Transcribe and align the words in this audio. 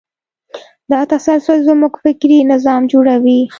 دا 0.91 0.99
تسلسل 1.13 1.59
زموږ 1.69 1.93
فکري 2.03 2.39
نظام 2.51 2.81
جوړوي. 2.91 3.39